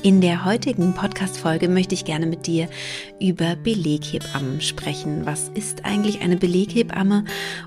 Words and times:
In 0.00 0.20
der 0.20 0.44
heutigen 0.44 0.94
Podcast-Folge 0.94 1.68
möchte 1.68 1.92
ich 1.92 2.04
gerne 2.04 2.26
mit 2.26 2.46
dir 2.46 2.68
über 3.20 3.56
Beleghebammen 3.56 4.60
sprechen. 4.60 5.26
Was 5.26 5.48
ist 5.54 5.84
eigentlich 5.84 6.20
eine 6.20 6.36
Beleghebamme 6.36 7.24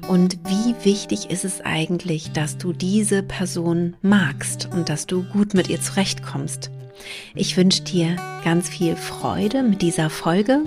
und 0.07 0.39
wie 0.45 0.73
wichtig 0.86 1.30
ist 1.30 1.44
es 1.44 1.59
eigentlich, 1.59 2.31
dass 2.31 2.57
du 2.57 2.71
diese 2.71 3.21
Person 3.21 3.98
magst 4.02 4.70
und 4.71 4.88
dass 4.88 5.07
du 5.07 5.23
gut 5.23 5.54
mit 5.54 5.67
ihr 5.67 5.81
zurechtkommst? 5.81 6.71
Ich 7.35 7.57
wünsche 7.57 7.84
dir 7.84 8.16
ganz 8.44 8.70
viel 8.70 8.95
Freude 8.95 9.63
mit 9.63 9.81
dieser 9.81 10.09
Folge 10.09 10.62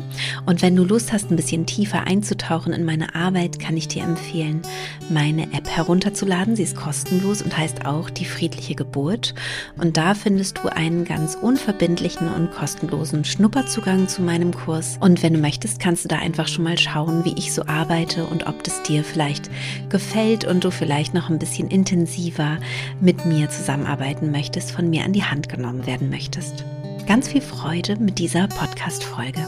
und 0.46 0.62
wenn 0.62 0.76
du 0.76 0.84
Lust 0.84 1.12
hast, 1.12 1.30
ein 1.30 1.36
bisschen 1.36 1.66
tiefer 1.66 2.06
einzutauchen 2.06 2.72
in 2.72 2.84
meine 2.84 3.14
Arbeit, 3.14 3.58
kann 3.58 3.76
ich 3.76 3.88
dir 3.88 4.02
empfehlen, 4.02 4.62
meine 5.08 5.44
App 5.52 5.68
herunterzuladen. 5.68 6.56
Sie 6.56 6.62
ist 6.62 6.76
kostenlos 6.76 7.42
und 7.42 7.56
heißt 7.56 7.86
auch 7.86 8.10
die 8.10 8.24
friedliche 8.24 8.74
Geburt 8.74 9.34
und 9.76 9.96
da 9.96 10.14
findest 10.14 10.58
du 10.58 10.68
einen 10.68 11.04
ganz 11.04 11.34
unverbindlichen 11.34 12.28
und 12.28 12.52
kostenlosen 12.52 13.24
Schnupperzugang 13.24 14.08
zu 14.08 14.22
meinem 14.22 14.52
Kurs 14.52 14.96
und 15.00 15.22
wenn 15.22 15.34
du 15.34 15.40
möchtest, 15.40 15.80
kannst 15.80 16.04
du 16.04 16.08
da 16.08 16.18
einfach 16.18 16.48
schon 16.48 16.64
mal 16.64 16.78
schauen, 16.78 17.24
wie 17.24 17.34
ich 17.36 17.52
so 17.52 17.66
arbeite 17.66 18.24
und 18.26 18.46
ob 18.46 18.62
das 18.64 18.82
dir 18.82 19.04
vielleicht 19.04 19.50
gefällt 19.88 20.44
und 20.44 20.64
du 20.64 20.70
vielleicht 20.70 21.14
noch 21.14 21.30
ein 21.30 21.38
bisschen 21.38 21.68
intensiver 21.68 22.58
mit 23.00 23.26
mir 23.26 23.50
zusammenarbeiten 23.50 24.30
möchtest, 24.30 24.70
von 24.70 24.90
mir 24.90 25.04
an 25.04 25.12
die 25.12 25.24
Hand 25.24 25.48
genommen 25.48 25.86
werden 25.86 26.10
möchtest. 26.10 26.64
Ganz 27.06 27.28
viel 27.28 27.42
Freude 27.42 27.96
mit 27.96 28.18
dieser 28.18 28.48
Podcast-Folge. 28.48 29.46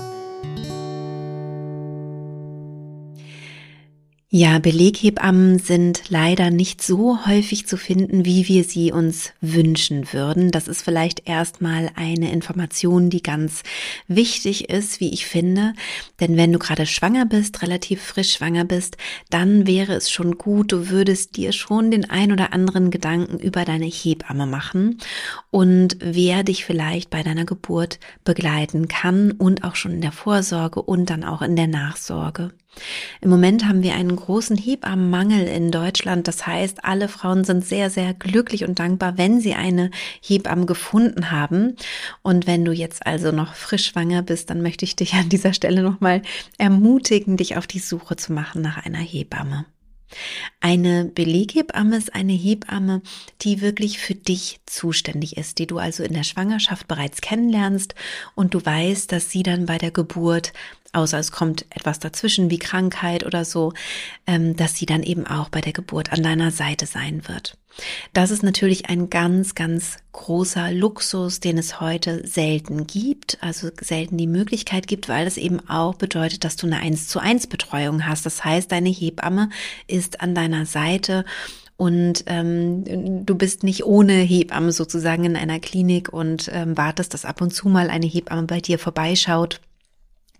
Ja, 4.39 4.59
Beleghebammen 4.59 5.59
sind 5.59 6.11
leider 6.11 6.51
nicht 6.51 6.83
so 6.83 7.25
häufig 7.25 7.67
zu 7.67 7.79
finden, 7.79 8.27
wie 8.27 8.47
wir 8.48 8.65
sie 8.65 8.93
uns 8.93 9.33
wünschen 9.41 10.12
würden. 10.12 10.51
Das 10.51 10.69
ist 10.69 10.83
vielleicht 10.83 11.27
erstmal 11.27 11.89
eine 11.95 12.31
Information, 12.31 13.09
die 13.09 13.23
ganz 13.23 13.62
wichtig 14.09 14.69
ist, 14.69 15.01
wie 15.01 15.11
ich 15.15 15.25
finde. 15.25 15.73
Denn 16.20 16.37
wenn 16.37 16.53
du 16.53 16.59
gerade 16.59 16.84
schwanger 16.84 17.25
bist, 17.25 17.62
relativ 17.62 18.03
frisch 18.03 18.34
schwanger 18.34 18.67
bist, 18.67 18.98
dann 19.31 19.67
wäre 19.67 19.95
es 19.95 20.11
schon 20.11 20.37
gut, 20.37 20.71
du 20.71 20.91
würdest 20.91 21.39
dir 21.39 21.53
schon 21.53 21.91
den 21.91 22.11
ein 22.11 22.31
oder 22.31 22.53
anderen 22.53 22.91
Gedanken 22.91 23.39
über 23.39 23.65
deine 23.65 23.87
Hebamme 23.87 24.45
machen 24.45 24.98
und 25.50 25.97
wer 25.98 26.43
dich 26.43 26.67
vielleicht 26.67 27.09
bei 27.09 27.23
deiner 27.23 27.47
Geburt 27.47 28.00
begleiten 28.23 28.87
kann 28.87 29.31
und 29.31 29.65
auch 29.65 29.77
schon 29.77 29.93
in 29.93 30.03
der 30.03 30.12
Vorsorge 30.12 30.83
und 30.83 31.09
dann 31.09 31.25
auch 31.25 31.41
in 31.41 31.56
der 31.56 31.69
Nachsorge. 31.69 32.53
Im 33.20 33.30
Moment 33.30 33.66
haben 33.66 33.82
wir 33.82 33.94
einen 33.94 34.16
großen 34.16 34.56
Hebammenmangel 34.56 35.46
in 35.46 35.70
Deutschland. 35.70 36.28
Das 36.28 36.46
heißt, 36.46 36.84
alle 36.84 37.08
Frauen 37.08 37.44
sind 37.44 37.64
sehr, 37.64 37.91
sehr 37.91 38.14
glücklich 38.14 38.64
und 38.64 38.78
dankbar, 38.78 39.19
wenn 39.19 39.41
sie 39.41 39.55
eine 39.55 39.91
Hebamme 40.20 40.66
gefunden 40.66 41.30
haben. 41.30 41.77
Und 42.22 42.47
wenn 42.47 42.64
du 42.64 42.72
jetzt 42.72 43.06
also 43.06 43.32
noch 43.32 43.54
frisch 43.54 43.86
schwanger 43.86 44.22
bist, 44.22 44.50
dann 44.50 44.62
möchte 44.62 44.84
ich 44.84 44.97
dich 44.97 45.14
an 45.14 45.28
dieser 45.28 45.52
Stelle 45.52 45.82
nochmal 45.82 46.22
ermutigen, 46.58 47.36
dich 47.36 47.56
auf 47.56 47.66
die 47.66 47.78
Suche 47.78 48.16
zu 48.16 48.32
machen 48.32 48.62
nach 48.62 48.84
einer 48.84 48.98
Hebamme. 48.98 49.66
Eine 50.60 51.04
Beleghebamme 51.06 51.97
ist 51.97 52.14
eine 52.14 52.32
Hebamme, 52.32 53.02
die 53.42 53.60
wirklich 53.60 53.98
für 53.98 54.14
dich 54.14 54.60
zuständig 54.66 55.36
ist, 55.36 55.58
die 55.58 55.66
du 55.66 55.78
also 55.78 56.04
in 56.04 56.14
der 56.14 56.22
Schwangerschaft 56.22 56.88
bereits 56.88 57.20
kennenlernst 57.20 57.94
und 58.34 58.54
du 58.54 58.65
weißt, 58.65 59.10
dass 59.10 59.31
sie 59.31 59.42
dann 59.42 59.66
bei 59.66 59.78
der 59.78 59.91
Geburt 59.91 60.53
außer 60.97 61.19
es 61.19 61.31
kommt 61.31 61.67
etwas 61.71 61.99
dazwischen 61.99 62.51
wie 62.51 62.59
Krankheit 62.59 63.25
oder 63.25 63.45
so, 63.45 63.73
ähm, 64.27 64.57
dass 64.57 64.77
sie 64.77 64.87
dann 64.87 65.03
eben 65.03 65.27
auch 65.27 65.49
bei 65.49 65.61
der 65.61 65.73
Geburt 65.73 66.12
an 66.12 66.23
deiner 66.23 66.51
Seite 66.51 66.87
sein 66.87 67.29
wird. 67.29 67.57
Das 68.15 68.31
ist 68.31 68.43
natürlich 68.43 68.89
ein 68.89 69.11
ganz, 69.11 69.55
ganz 69.55 69.99
großer 70.12 70.73
Luxus, 70.73 71.41
den 71.41 71.59
es 71.59 71.79
heute 71.79 72.27
selten 72.27 72.87
gibt, 72.87 73.37
also 73.43 73.69
selten 73.79 74.17
die 74.17 74.27
Möglichkeit 74.27 74.87
gibt, 74.87 75.11
weil 75.11 75.27
das 75.27 75.37
eben 75.37 75.61
auch 75.69 75.95
bedeutet, 75.95 76.45
dass 76.45 76.57
du 76.57 76.67
eine 76.67 76.79
1 76.79 77.09
zu 77.09 77.19
1 77.19 77.49
Betreuung 77.49 78.07
hast. 78.07 78.25
Das 78.25 78.45
heißt, 78.45 78.73
deine 78.73 78.89
Hebamme 78.89 79.51
ist 79.87 80.23
an 80.23 80.34
deiner 80.34 80.65
Seite 80.65 81.27
und 81.77 82.25
ähm, 82.27 83.27
du 83.27 83.34
bist 83.34 83.63
nicht 83.63 83.84
ohne 83.84 84.15
Hebamme 84.15 84.73
sozusagen 84.73 85.25
in 85.25 85.37
einer 85.37 85.61
Klinik 85.61 86.11
und 86.11 86.51
ähm, 86.51 86.78
wartest, 86.78 87.13
dass 87.13 87.27
ab 87.27 87.43
und 87.43 87.53
zu 87.53 87.69
mal 87.69 87.91
eine 87.91 88.07
Hebamme 88.07 88.45
bei 88.45 88.63
dir 88.63 88.78
vorbeischaut 88.78 89.61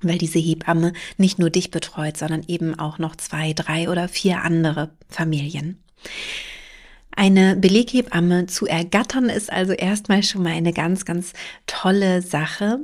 weil 0.03 0.19
diese 0.19 0.39
Hebamme 0.39 0.93
nicht 1.17 1.39
nur 1.39 1.51
dich 1.51 1.71
betreut, 1.71 2.17
sondern 2.17 2.45
eben 2.47 2.79
auch 2.79 2.99
noch 2.99 3.17
zwei, 3.17 3.53
drei 3.53 3.89
oder 3.89 4.09
vier 4.09 4.43
andere 4.43 4.91
Familien. 5.09 5.79
Eine 7.19 7.57
Beleghebamme 7.57 8.45
zu 8.45 8.67
ergattern 8.67 9.31
ist 9.31 9.51
also 9.51 9.73
erstmal 9.73 10.23
schon 10.23 10.43
mal 10.43 10.53
eine 10.53 10.75
ganz, 10.75 11.07
ganz 11.07 11.33
tolle 11.67 12.21
Sache. 12.21 12.81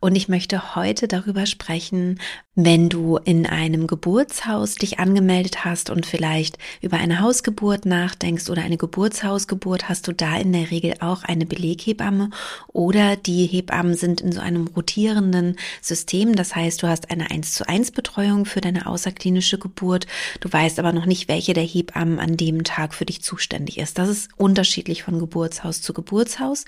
Und 0.00 0.16
ich 0.16 0.28
möchte 0.28 0.74
heute 0.76 1.08
darüber 1.08 1.46
sprechen, 1.46 2.20
wenn 2.56 2.88
du 2.88 3.16
in 3.16 3.46
einem 3.46 3.86
Geburtshaus 3.86 4.74
dich 4.74 4.98
angemeldet 4.98 5.64
hast 5.64 5.88
und 5.88 6.04
vielleicht 6.04 6.58
über 6.80 6.96
eine 6.96 7.20
Hausgeburt 7.20 7.86
nachdenkst 7.86 8.50
oder 8.50 8.62
eine 8.62 8.76
Geburtshausgeburt, 8.76 9.88
hast 9.88 10.08
du 10.08 10.12
da 10.12 10.36
in 10.36 10.52
der 10.52 10.72
Regel 10.72 10.94
auch 10.98 11.22
eine 11.22 11.46
Beleghebamme 11.46 12.30
oder 12.66 13.14
die 13.16 13.46
Hebammen 13.46 13.94
sind 13.94 14.20
in 14.20 14.32
so 14.32 14.40
einem 14.40 14.66
rotierenden 14.66 15.56
System. 15.80 16.34
Das 16.34 16.56
heißt, 16.56 16.82
du 16.82 16.88
hast 16.88 17.12
eine 17.12 17.30
1 17.30 17.52
zu 17.52 17.68
1 17.68 17.92
Betreuung 17.92 18.44
für 18.46 18.60
deine 18.60 18.86
außerklinische 18.86 19.58
Geburt. 19.58 20.08
Du 20.40 20.52
weißt 20.52 20.80
aber 20.80 20.92
noch 20.92 21.06
nicht, 21.06 21.28
welche 21.28 21.54
der 21.54 21.64
Hebammen 21.64 22.18
an 22.18 22.36
dem 22.36 22.64
Tag 22.64 22.94
für 22.94 23.04
dich 23.04 23.22
zuständig 23.22 23.78
ist. 23.78 23.96
Das 23.96 24.08
ist 24.08 24.28
unterschiedlich 24.36 25.04
von 25.04 25.20
Geburtshaus 25.20 25.82
zu 25.82 25.92
Geburtshaus. 25.92 26.64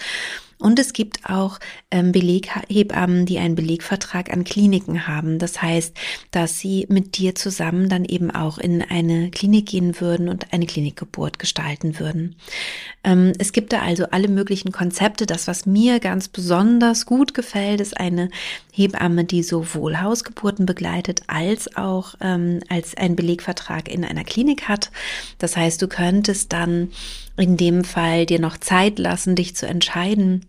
Und 0.63 0.79
es 0.79 0.93
gibt 0.93 1.29
auch 1.29 1.59
ähm, 1.91 2.13
Beleghebammen, 2.13 3.27
die 3.27 3.39
einen 3.39 3.57
Belegvertrag 3.57 4.33
an 4.33 4.45
Kliniken 4.45 5.09
haben. 5.09 5.41
Das 5.41 5.61
heißt, 5.61 5.97
dass 6.31 6.61
sie 6.61 6.87
mit 6.89 7.19
dir 7.19 7.35
zusammen 7.35 7.89
dann 7.89 8.05
eben 8.05 8.31
auch 8.31 8.59
in 8.59 8.81
eine 8.81 9.31
Klinik 9.31 9.67
gehen 9.67 10.01
würden 10.01 10.29
und 10.29 10.53
eine 10.53 10.67
Klinikgeburt 10.67 11.41
gestalten 11.41 11.99
würden. 11.99 12.37
Ähm, 13.03 13.33
es 13.39 13.53
gibt 13.53 13.73
da 13.73 13.83
also 13.83 14.07
alle 14.13 14.29
möglichen 14.29 14.71
Konzepte. 14.71 15.27
Das, 15.27 15.49
was 15.49 15.67
mir 15.67 15.99
ganz 15.99 16.29
besonders 16.29 17.07
gut 17.07 17.35
gefällt, 17.35 17.81
ist 17.81 17.99
eine 17.99 18.31
Hebamme, 18.73 19.25
die 19.25 19.43
sowohl 19.43 20.01
Hausgeburten 20.01 20.65
begleitet 20.65 21.23
als 21.27 21.77
auch 21.77 22.15
ähm, 22.21 22.61
als 22.69 22.97
ein 22.97 23.17
Belegvertrag 23.17 23.89
in 23.89 24.05
einer 24.05 24.25
Klinik 24.25 24.69
hat. 24.69 24.93
Das 25.39 25.57
heißt, 25.57 25.83
du 25.83 25.89
könntest 25.89 26.53
dann 26.53 26.93
in 27.37 27.57
dem 27.57 27.83
Fall 27.83 28.27
dir 28.27 28.39
noch 28.39 28.59
Zeit 28.59 28.99
lassen, 28.99 29.35
dich 29.35 29.57
zu 29.57 29.67
entscheiden, 29.67 30.47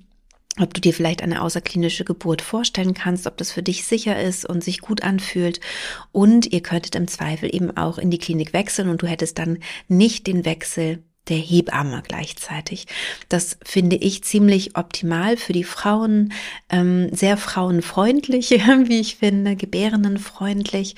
ob 0.59 0.73
du 0.73 0.81
dir 0.81 0.93
vielleicht 0.93 1.23
eine 1.23 1.41
außerklinische 1.41 2.05
Geburt 2.05 2.41
vorstellen 2.41 2.93
kannst, 2.93 3.25
ob 3.25 3.37
das 3.37 3.51
für 3.51 3.63
dich 3.63 3.85
sicher 3.85 4.21
ist 4.21 4.45
und 4.45 4.63
sich 4.63 4.81
gut 4.81 5.01
anfühlt. 5.03 5.59
Und 6.11 6.51
ihr 6.51 6.61
könntet 6.61 6.95
im 6.95 7.07
Zweifel 7.07 7.53
eben 7.53 7.75
auch 7.75 7.97
in 7.97 8.11
die 8.11 8.19
Klinik 8.19 8.53
wechseln 8.53 8.89
und 8.89 9.01
du 9.01 9.07
hättest 9.07 9.39
dann 9.39 9.59
nicht 9.87 10.27
den 10.27 10.45
Wechsel 10.45 11.03
der 11.29 11.37
Hebamme 11.37 12.03
gleichzeitig. 12.05 12.85
Das 13.29 13.57
finde 13.63 13.95
ich 13.95 14.23
ziemlich 14.23 14.77
optimal 14.77 15.37
für 15.37 15.53
die 15.53 15.63
Frauen, 15.63 16.33
ähm, 16.69 17.09
sehr 17.13 17.37
frauenfreundlich, 17.37 18.49
wie 18.85 18.99
ich 18.99 19.15
finde, 19.15 19.55
gebärendenfreundlich. 19.55 20.95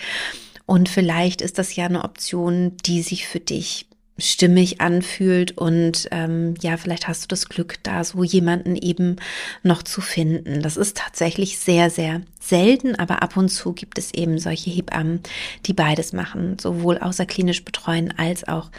Und 0.66 0.90
vielleicht 0.90 1.42
ist 1.42 1.60
das 1.60 1.76
ja 1.76 1.86
eine 1.86 2.04
Option, 2.04 2.76
die 2.86 3.04
sich 3.04 3.28
für 3.28 3.40
dich 3.40 3.88
stimmig 4.18 4.80
anfühlt 4.80 5.58
und 5.58 6.08
ähm, 6.12 6.54
ja, 6.62 6.78
vielleicht 6.78 7.08
hast 7.08 7.24
du 7.24 7.28
das 7.28 7.50
Glück, 7.50 7.76
da 7.84 8.04
so 8.04 8.24
jemanden 8.24 8.76
eben 8.76 9.18
noch 9.62 9.84
zu 9.84 10.00
finden. 10.00 10.62
Das 10.62 10.78
ist 10.78 10.98
tatsächlich 10.98 11.60
sehr, 11.60 11.90
sehr 11.90 12.22
selten, 12.40 12.96
aber 12.96 13.22
ab 13.24 13.36
und 13.36 13.50
zu 13.50 13.74
gibt 13.74 13.98
es 13.98 14.14
eben 14.14 14.40
solche 14.40 14.70
Hebammen, 14.70 15.22
die 15.66 15.74
beides 15.74 16.14
machen, 16.14 16.58
sowohl 16.60 16.98
außerklinisch 16.98 17.66
betreuen 17.66 18.14
als 18.18 18.48
auch 18.48 18.70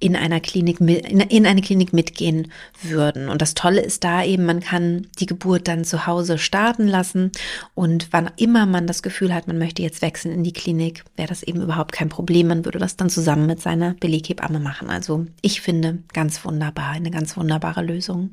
in 0.00 0.14
einer 0.14 0.40
Klinik, 0.40 0.80
in 0.80 1.46
eine 1.46 1.60
Klinik 1.60 1.92
mitgehen 1.92 2.52
würden. 2.82 3.28
Und 3.28 3.42
das 3.42 3.54
Tolle 3.54 3.80
ist 3.80 4.04
da 4.04 4.22
eben, 4.22 4.44
man 4.44 4.60
kann 4.60 5.08
die 5.18 5.26
Geburt 5.26 5.66
dann 5.66 5.84
zu 5.84 6.06
Hause 6.06 6.38
starten 6.38 6.86
lassen 6.86 7.32
und 7.74 8.08
wann 8.12 8.30
immer 8.36 8.66
man 8.66 8.86
das 8.86 9.02
Gefühl 9.02 9.34
hat, 9.34 9.48
man 9.48 9.58
möchte 9.58 9.82
jetzt 9.82 10.02
wechseln 10.02 10.32
in 10.32 10.44
die 10.44 10.52
Klinik, 10.52 11.04
wäre 11.16 11.28
das 11.28 11.42
eben 11.42 11.62
überhaupt 11.62 11.92
kein 11.92 12.08
Problem. 12.08 12.48
Man 12.48 12.64
würde 12.64 12.78
das 12.78 12.96
dann 12.96 13.10
zusammen 13.10 13.46
mit 13.46 13.60
seiner 13.60 13.94
Beleghebamme 13.94 14.60
machen. 14.60 14.88
Also 14.88 15.26
ich 15.42 15.60
finde 15.60 15.98
ganz 16.12 16.44
wunderbar, 16.44 16.90
eine 16.90 17.10
ganz 17.10 17.36
wunderbare 17.36 17.82
Lösung. 17.82 18.30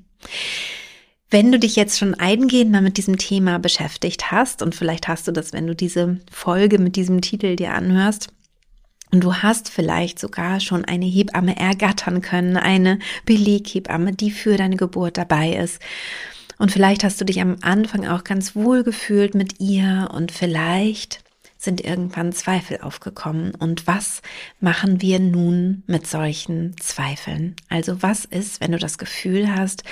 Wenn 1.32 1.52
du 1.52 1.58
dich 1.58 1.76
jetzt 1.76 1.98
schon 1.98 2.14
eingehender 2.14 2.82
mit 2.82 2.98
diesem 2.98 3.18
Thema 3.18 3.58
beschäftigt 3.58 4.32
hast, 4.32 4.62
und 4.62 4.76
vielleicht 4.76 5.08
hast 5.08 5.28
du 5.28 5.32
das, 5.32 5.54
wenn 5.54 5.66
du 5.66 5.76
diese 5.76 6.20
Folge 6.32 6.78
mit 6.78 6.96
diesem 6.96 7.22
Titel 7.22 7.56
dir 7.56 7.74
anhörst, 7.74 8.30
und 9.12 9.24
du 9.24 9.36
hast 9.36 9.70
vielleicht 9.70 10.20
sogar 10.20 10.60
schon 10.60 10.86
eine 10.86 11.06
Hebamme 11.06 11.58
ergattern 11.58 12.22
können, 12.22 12.58
eine 12.58 13.00
Beleghebamme, 13.26 14.14
die 14.14 14.32
für 14.32 14.58
deine 14.58 14.78
Geburt 14.78 15.18
dabei 15.18 15.54
ist. 15.54 15.82
Und 16.58 16.72
vielleicht 16.72 17.04
hast 17.04 17.20
du 17.20 17.26
dich 17.26 17.42
am 17.42 17.58
Anfang 17.62 18.08
auch 18.08 18.24
ganz 18.24 18.56
wohl 18.56 18.84
gefühlt 18.84 19.36
mit 19.36 19.60
ihr 19.60 20.10
und 20.14 20.32
vielleicht 20.32 21.24
sind 21.58 21.82
irgendwann 21.82 22.32
Zweifel 22.32 22.80
aufgekommen. 22.82 23.56
Und 23.56 23.88
was 23.88 24.22
machen 24.60 25.02
wir 25.02 25.20
nun 25.20 25.84
mit 25.88 26.08
solchen 26.08 26.76
Zweifeln? 26.80 27.56
Also 27.70 28.02
was 28.02 28.24
ist, 28.24 28.62
wenn 28.62 28.72
du 28.72 28.78
das 28.78 28.98
Gefühl 28.98 29.54
hast, 29.54 29.84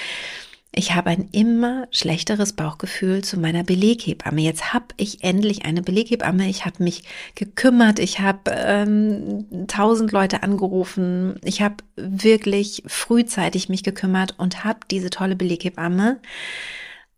ich 0.75 0.95
habe 0.95 1.11
ein 1.11 1.29
immer 1.31 1.87
schlechteres 1.91 2.53
Bauchgefühl 2.53 3.23
zu 3.23 3.39
meiner 3.39 3.63
Beleghebamme. 3.63 4.41
Jetzt 4.41 4.73
habe 4.73 4.87
ich 4.97 5.23
endlich 5.23 5.65
eine 5.65 5.83
Beleghebamme. 5.83 6.49
Ich 6.49 6.65
habe 6.65 6.83
mich 6.83 7.03
gekümmert. 7.35 7.99
Ich 7.99 8.19
habe 8.19 8.51
ähm, 8.51 9.67
tausend 9.67 10.11
Leute 10.11 10.41
angerufen. 10.41 11.35
Ich 11.43 11.61
habe 11.61 11.75
wirklich 11.95 12.81
frühzeitig 12.87 13.69
mich 13.69 13.83
gekümmert 13.83 14.39
und 14.39 14.63
habe 14.63 14.79
diese 14.89 15.11
tolle 15.11 15.35
Beleghebamme. 15.35 16.19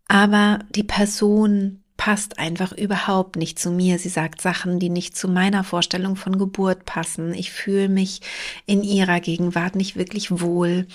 Aber 0.06 0.58
die 0.74 0.84
Person 0.84 1.82
passt 1.96 2.38
einfach 2.38 2.72
überhaupt 2.72 3.36
nicht 3.36 3.58
zu 3.58 3.70
mir. 3.70 3.98
Sie 3.98 4.08
sagt 4.08 4.40
Sachen, 4.40 4.78
die 4.78 4.90
nicht 4.90 5.16
zu 5.16 5.28
meiner 5.28 5.64
Vorstellung 5.64 6.16
von 6.16 6.38
Geburt 6.38 6.84
passen. 6.84 7.34
Ich 7.34 7.50
fühle 7.50 7.88
mich 7.88 8.20
in 8.66 8.82
ihrer 8.82 9.20
Gegenwart 9.20 9.76
nicht 9.76 9.96
wirklich 9.96 10.40
wohl. 10.40 10.86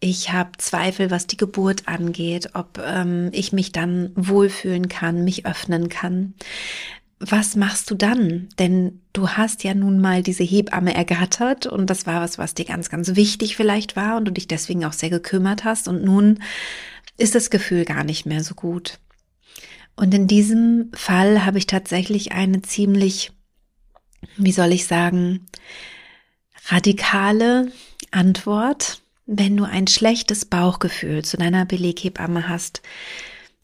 Ich 0.00 0.32
habe 0.32 0.52
Zweifel, 0.58 1.10
was 1.10 1.26
die 1.26 1.36
Geburt 1.36 1.86
angeht, 1.86 2.50
ob 2.54 2.82
ähm, 2.84 3.30
ich 3.32 3.52
mich 3.52 3.72
dann 3.72 4.10
wohlfühlen 4.14 4.88
kann, 4.88 5.24
mich 5.24 5.46
öffnen 5.46 5.88
kann. 5.88 6.34
Was 7.20 7.56
machst 7.56 7.90
du 7.90 7.96
dann? 7.96 8.48
Denn 8.58 9.00
du 9.12 9.30
hast 9.30 9.64
ja 9.64 9.74
nun 9.74 10.00
mal 10.00 10.22
diese 10.22 10.44
Hebamme 10.44 10.94
ergattert 10.94 11.66
und 11.66 11.88
das 11.90 12.06
war 12.06 12.20
was, 12.20 12.38
was 12.38 12.54
dir 12.54 12.64
ganz, 12.64 12.90
ganz 12.90 13.16
wichtig 13.16 13.56
vielleicht 13.56 13.96
war 13.96 14.16
und 14.16 14.26
du 14.26 14.32
dich 14.32 14.46
deswegen 14.46 14.84
auch 14.84 14.92
sehr 14.92 15.10
gekümmert 15.10 15.64
hast 15.64 15.88
und 15.88 16.04
nun 16.04 16.40
ist 17.16 17.34
das 17.34 17.50
Gefühl 17.50 17.84
gar 17.84 18.04
nicht 18.04 18.26
mehr 18.26 18.44
so 18.44 18.54
gut. 18.54 19.00
Und 19.98 20.14
in 20.14 20.28
diesem 20.28 20.92
Fall 20.94 21.44
habe 21.44 21.58
ich 21.58 21.66
tatsächlich 21.66 22.30
eine 22.30 22.62
ziemlich, 22.62 23.32
wie 24.36 24.52
soll 24.52 24.70
ich 24.70 24.86
sagen, 24.86 25.48
radikale 26.68 27.72
Antwort. 28.12 29.02
Wenn 29.26 29.56
du 29.56 29.64
ein 29.64 29.88
schlechtes 29.88 30.44
Bauchgefühl 30.44 31.24
zu 31.24 31.36
deiner 31.36 31.66
Beleghebamme 31.66 32.48
hast, 32.48 32.80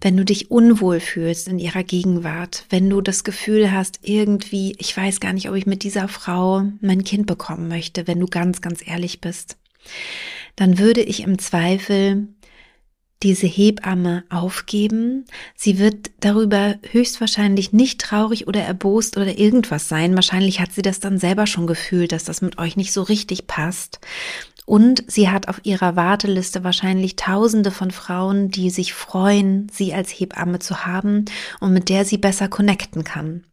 wenn 0.01 0.17
du 0.17 0.25
dich 0.25 0.51
unwohl 0.51 0.99
fühlst 0.99 1.47
in 1.47 1.61
ihrer 1.61 1.85
Gegenwart, 1.85 2.67
wenn 2.69 2.91
du 2.91 3.01
das 3.01 3.23
Gefühl 3.23 3.71
hast, 3.71 4.01
irgendwie, 4.03 4.75
ich 4.79 4.95
weiß 4.97 5.21
gar 5.21 5.35
nicht, 5.35 5.49
ob 5.49 5.55
ich 5.55 5.67
mit 5.67 5.85
dieser 5.85 6.09
Frau 6.09 6.65
mein 6.81 7.05
Kind 7.05 7.27
bekommen 7.27 7.69
möchte, 7.69 8.09
wenn 8.09 8.19
du 8.19 8.27
ganz, 8.27 8.61
ganz 8.61 8.85
ehrlich 8.85 9.21
bist, 9.21 9.57
dann 10.57 10.81
würde 10.81 11.01
ich 11.01 11.21
im 11.23 11.39
Zweifel 11.39 12.27
diese 13.25 13.47
Hebamme 13.47 14.25
aufgeben. 14.29 15.25
Sie 15.57 15.79
wird 15.79 16.11
darüber 16.21 16.77
höchstwahrscheinlich 16.93 17.73
nicht 17.73 18.01
traurig 18.01 18.47
oder 18.47 18.61
erbost 18.61 19.17
oder 19.17 19.39
irgendwas 19.39 19.89
sein. 19.89 20.15
Wahrscheinlich 20.15 20.61
hat 20.61 20.73
sie 20.73 20.83
das 20.83 21.01
dann 21.01 21.19
selber 21.19 21.47
schon 21.47 21.67
gefühlt, 21.67 22.13
dass 22.13 22.25
das 22.25 22.43
mit 22.43 22.59
euch 22.59 22.77
nicht 22.77 22.93
so 22.93 23.03
richtig 23.03 23.47
passt. 23.47 23.99
Und 24.67 25.05
sie 25.07 25.29
hat 25.29 25.49
auf 25.49 25.61
ihrer 25.65 25.97
Warteliste 25.97 26.65
wahrscheinlich 26.65 27.17
Tausende 27.17 27.71
von 27.71 27.91
Frauen, 27.91 28.51
die 28.51 28.71
sich 28.71 28.95
freuen, 28.95 29.69
sie 29.73 29.93
als 29.93 30.11
Hebamme 30.11 30.59
zu 30.59 30.87
haben 30.87 31.25
und 31.61 31.73
mit 31.73 31.89
der 31.89 32.05
sie 32.05 32.19
besser 32.19 32.49
connecten 32.49 33.05
kann. 33.05 33.45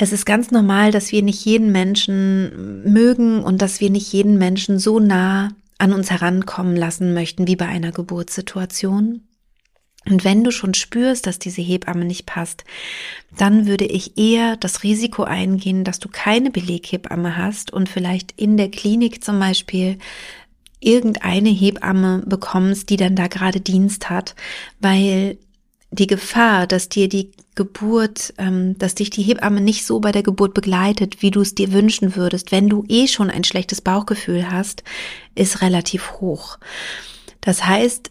Es 0.00 0.12
ist 0.12 0.24
ganz 0.24 0.50
normal, 0.50 0.92
dass 0.92 1.10
wir 1.10 1.22
nicht 1.22 1.44
jeden 1.44 1.72
Menschen 1.72 2.84
mögen 2.84 3.42
und 3.42 3.60
dass 3.60 3.80
wir 3.80 3.90
nicht 3.90 4.12
jeden 4.12 4.38
Menschen 4.38 4.78
so 4.78 5.00
nah 5.00 5.50
an 5.78 5.92
uns 5.92 6.10
herankommen 6.10 6.76
lassen 6.76 7.14
möchten, 7.14 7.46
wie 7.46 7.56
bei 7.56 7.66
einer 7.66 7.92
Geburtssituation. 7.92 9.22
Und 10.06 10.24
wenn 10.24 10.42
du 10.42 10.50
schon 10.50 10.74
spürst, 10.74 11.26
dass 11.26 11.38
diese 11.38 11.60
Hebamme 11.60 12.04
nicht 12.04 12.26
passt, 12.26 12.64
dann 13.36 13.66
würde 13.66 13.84
ich 13.84 14.16
eher 14.16 14.56
das 14.56 14.82
Risiko 14.82 15.24
eingehen, 15.24 15.84
dass 15.84 15.98
du 15.98 16.08
keine 16.08 16.50
Beleghebamme 16.50 17.36
hast 17.36 17.72
und 17.72 17.88
vielleicht 17.88 18.32
in 18.32 18.56
der 18.56 18.70
Klinik 18.70 19.22
zum 19.22 19.38
Beispiel 19.38 19.98
irgendeine 20.80 21.50
Hebamme 21.50 22.22
bekommst, 22.26 22.90
die 22.90 22.96
dann 22.96 23.16
da 23.16 23.26
gerade 23.26 23.60
Dienst 23.60 24.08
hat, 24.08 24.34
weil 24.80 25.38
die 25.90 26.06
Gefahr, 26.06 26.66
dass 26.66 26.88
dir 26.88 27.08
die 27.08 27.32
Geburt, 27.54 28.34
ähm, 28.38 28.76
dass 28.78 28.94
dich 28.94 29.10
die 29.10 29.22
Hebamme 29.22 29.60
nicht 29.60 29.86
so 29.86 30.00
bei 30.00 30.12
der 30.12 30.22
Geburt 30.22 30.54
begleitet, 30.54 31.22
wie 31.22 31.30
du 31.30 31.40
es 31.40 31.54
dir 31.54 31.72
wünschen 31.72 32.14
würdest, 32.14 32.52
wenn 32.52 32.68
du 32.68 32.84
eh 32.88 33.06
schon 33.06 33.30
ein 33.30 33.44
schlechtes 33.44 33.80
Bauchgefühl 33.80 34.50
hast, 34.50 34.84
ist 35.34 35.62
relativ 35.62 36.12
hoch. 36.20 36.58
Das 37.40 37.64
heißt, 37.64 38.10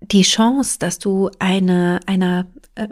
die 0.00 0.22
Chance, 0.22 0.78
dass 0.78 0.98
du 0.98 1.30
eine, 1.38 2.00
einer 2.06 2.46
äh, 2.74 2.88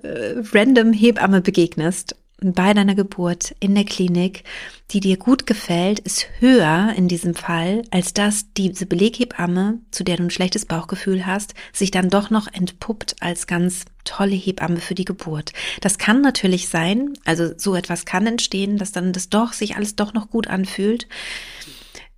random 0.53 0.93
Hebamme 0.93 1.41
begegnest 1.41 2.15
bei 2.41 2.73
deiner 2.73 2.95
Geburt 2.95 3.55
in 3.59 3.75
der 3.75 3.85
Klinik, 3.85 4.45
die 4.93 5.01
dir 5.01 5.17
gut 5.17 5.47
gefällt, 5.47 5.99
ist 5.99 6.29
höher 6.39 6.93
in 6.97 7.09
diesem 7.09 7.35
Fall, 7.35 7.83
als 7.91 8.15
dass 8.15 8.53
diese 8.53 8.87
Beleghebamme, 8.87 9.81
zu 9.91 10.05
der 10.05 10.17
du 10.17 10.25
ein 10.25 10.31
schlechtes 10.31 10.65
Bauchgefühl 10.65 11.27
hast, 11.27 11.55
sich 11.73 11.91
dann 11.91 12.11
doch 12.11 12.31
noch 12.31 12.47
entpuppt 12.47 13.17
als 13.21 13.49
ganz 13.49 13.87
tolle 14.05 14.37
Hebamme 14.37 14.79
für 14.79 14.95
die 14.95 15.05
Geburt. 15.05 15.53
Das 15.81 15.99
kann 15.99 16.21
natürlich 16.21 16.69
sein, 16.69 17.15
also 17.25 17.51
so 17.57 17.75
etwas 17.75 18.05
kann 18.05 18.27
entstehen, 18.27 18.79
dass 18.79 18.93
dann 18.93 19.13
das 19.13 19.29
doch 19.29 19.53
sich 19.53 19.77
alles 19.77 19.97
doch 19.97 20.15
noch 20.15 20.31
gut 20.31 20.47
anfühlt. 20.47 21.09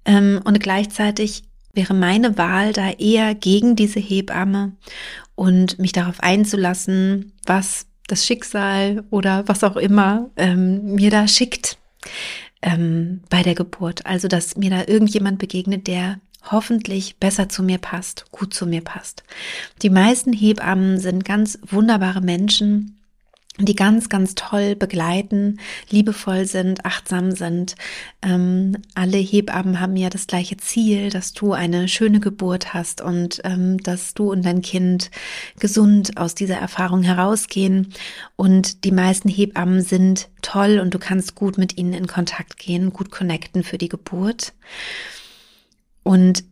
Ähm, 0.04 0.40
und 0.44 0.60
gleichzeitig 0.60 1.44
wäre 1.72 1.94
meine 1.94 2.36
Wahl 2.36 2.72
da 2.74 2.90
eher 2.90 3.34
gegen 3.34 3.74
diese 3.74 4.00
Hebamme 4.00 4.72
und 5.34 5.78
mich 5.78 5.92
darauf 5.92 6.20
einzulassen, 6.20 7.32
was 7.46 7.86
das 8.10 8.26
Schicksal 8.26 9.04
oder 9.10 9.46
was 9.46 9.64
auch 9.64 9.76
immer 9.76 10.30
ähm, 10.36 10.94
mir 10.94 11.10
da 11.10 11.28
schickt 11.28 11.78
ähm, 12.62 13.22
bei 13.30 13.42
der 13.42 13.54
Geburt. 13.54 14.06
Also, 14.06 14.28
dass 14.28 14.56
mir 14.56 14.70
da 14.70 14.84
irgendjemand 14.86 15.38
begegnet, 15.38 15.86
der 15.86 16.20
hoffentlich 16.50 17.18
besser 17.18 17.48
zu 17.48 17.62
mir 17.62 17.78
passt, 17.78 18.26
gut 18.30 18.54
zu 18.54 18.66
mir 18.66 18.80
passt. 18.80 19.22
Die 19.82 19.90
meisten 19.90 20.32
Hebammen 20.32 20.98
sind 20.98 21.24
ganz 21.24 21.58
wunderbare 21.66 22.20
Menschen, 22.20 22.99
die 23.66 23.74
ganz, 23.74 24.08
ganz 24.08 24.34
toll 24.34 24.76
begleiten, 24.76 25.58
liebevoll 25.90 26.46
sind, 26.46 26.84
achtsam 26.84 27.32
sind. 27.32 27.74
Ähm, 28.22 28.76
alle 28.94 29.18
Hebammen 29.18 29.80
haben 29.80 29.96
ja 29.96 30.10
das 30.10 30.26
gleiche 30.26 30.56
Ziel, 30.56 31.10
dass 31.10 31.32
du 31.32 31.52
eine 31.52 31.88
schöne 31.88 32.20
Geburt 32.20 32.74
hast 32.74 33.00
und 33.00 33.40
ähm, 33.44 33.78
dass 33.78 34.14
du 34.14 34.30
und 34.30 34.44
dein 34.44 34.62
Kind 34.62 35.10
gesund 35.58 36.16
aus 36.16 36.34
dieser 36.34 36.56
Erfahrung 36.56 37.02
herausgehen. 37.02 37.92
Und 38.36 38.84
die 38.84 38.92
meisten 38.92 39.28
Hebammen 39.28 39.82
sind 39.82 40.28
toll 40.42 40.78
und 40.78 40.94
du 40.94 40.98
kannst 40.98 41.34
gut 41.34 41.58
mit 41.58 41.76
ihnen 41.78 41.92
in 41.92 42.06
Kontakt 42.06 42.58
gehen, 42.58 42.92
gut 42.92 43.10
connecten 43.10 43.62
für 43.62 43.78
die 43.78 43.88
Geburt. 43.88 44.52
Und 46.02 46.44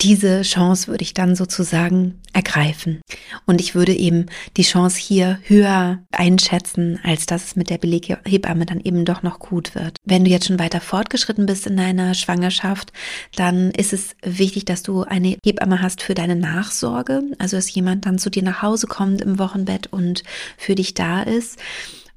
diese 0.00 0.42
Chance 0.42 0.88
würde 0.88 1.02
ich 1.02 1.14
dann 1.14 1.34
sozusagen 1.34 2.20
ergreifen. 2.32 3.00
Und 3.46 3.60
ich 3.60 3.74
würde 3.74 3.94
eben 3.94 4.26
die 4.56 4.62
Chance 4.62 4.98
hier 4.98 5.38
höher 5.44 6.00
einschätzen, 6.12 7.00
als 7.02 7.26
dass 7.26 7.44
es 7.44 7.56
mit 7.56 7.70
der 7.70 7.78
Beleghebamme 7.78 8.66
dann 8.66 8.80
eben 8.80 9.04
doch 9.04 9.22
noch 9.22 9.38
gut 9.38 9.74
wird. 9.74 9.96
Wenn 10.04 10.24
du 10.24 10.30
jetzt 10.30 10.46
schon 10.46 10.58
weiter 10.58 10.80
fortgeschritten 10.80 11.46
bist 11.46 11.66
in 11.66 11.76
deiner 11.76 12.14
Schwangerschaft, 12.14 12.92
dann 13.36 13.70
ist 13.70 13.92
es 13.92 14.14
wichtig, 14.22 14.64
dass 14.66 14.82
du 14.82 15.02
eine 15.02 15.36
Hebamme 15.44 15.82
hast 15.82 16.02
für 16.02 16.14
deine 16.14 16.36
Nachsorge. 16.36 17.22
Also, 17.38 17.56
dass 17.56 17.72
jemand 17.72 18.06
dann 18.06 18.18
zu 18.18 18.30
dir 18.30 18.42
nach 18.42 18.62
Hause 18.62 18.86
kommt 18.86 19.20
im 19.20 19.38
Wochenbett 19.38 19.88
und 19.88 20.22
für 20.56 20.74
dich 20.74 20.94
da 20.94 21.22
ist. 21.22 21.58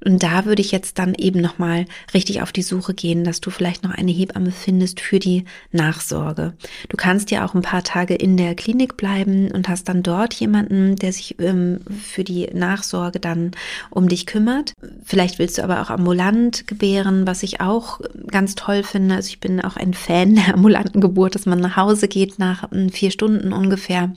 Und 0.04 0.22
da 0.22 0.44
würde 0.44 0.62
ich 0.62 0.72
jetzt 0.72 0.98
dann 0.98 1.14
eben 1.14 1.40
nochmal 1.40 1.86
richtig 2.14 2.42
auf 2.42 2.52
die 2.52 2.62
Suche 2.62 2.94
gehen, 2.94 3.24
dass 3.24 3.40
du 3.40 3.50
vielleicht 3.50 3.84
noch 3.84 3.90
eine 3.90 4.12
Hebamme 4.12 4.50
findest 4.50 5.00
für 5.00 5.18
die 5.18 5.44
Nachsorge. 5.70 6.54
Du 6.88 6.96
kannst 6.96 7.30
ja 7.30 7.44
auch 7.44 7.54
ein 7.54 7.62
paar 7.62 7.82
Tage 7.82 8.14
in 8.14 8.36
der 8.36 8.54
Klinik 8.54 8.96
bleiben 8.96 9.50
und 9.50 9.68
hast 9.68 9.88
dann 9.88 10.02
dort 10.02 10.34
jemanden, 10.34 10.96
der 10.96 11.12
sich 11.12 11.36
ähm, 11.38 11.80
für 12.02 12.24
die 12.24 12.48
Nachsorge 12.52 13.20
dann 13.20 13.52
um 13.90 14.08
dich 14.08 14.26
kümmert. 14.26 14.72
Vielleicht 15.04 15.38
willst 15.38 15.58
du 15.58 15.64
aber 15.64 15.82
auch 15.82 15.90
ambulant 15.90 16.66
gebären, 16.66 17.26
was 17.26 17.42
ich 17.42 17.60
auch 17.60 18.00
ganz 18.28 18.54
toll 18.54 18.82
finde. 18.82 19.16
Also 19.16 19.28
ich 19.28 19.40
bin 19.40 19.60
auch 19.60 19.76
ein 19.76 19.94
Fan 19.94 20.34
der 20.34 20.54
ambulanten 20.54 21.00
Geburt, 21.00 21.34
dass 21.34 21.46
man 21.46 21.60
nach 21.60 21.76
Hause 21.76 22.08
geht 22.08 22.38
nach 22.38 22.70
ähm, 22.72 22.90
vier 22.90 23.10
Stunden 23.10 23.52
ungefähr 23.52 24.12